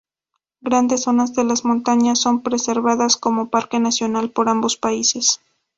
Grandes 0.61 1.03
zonas 1.03 1.35
de 1.35 1.43
las 1.43 1.63
montañas 1.63 2.17
son 2.19 2.41
preservadas 2.41 3.17
como 3.17 3.51
parque 3.51 3.79
nacional 3.79 4.31
por 4.31 4.49
ambos 4.49 4.75
países. 4.75 5.39